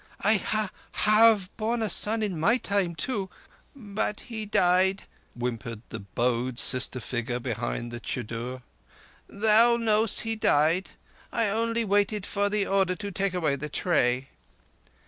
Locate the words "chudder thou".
7.99-9.77